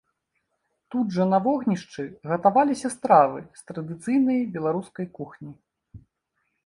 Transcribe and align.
Тут 0.93 1.11
жа 1.17 1.23
на 1.33 1.39
вогнішчы 1.47 2.05
гатаваліся 2.31 2.87
стравы 2.95 3.43
з 3.59 3.71
традыцыйнай 3.71 4.39
беларускай 4.57 5.05
кухні. 5.19 5.51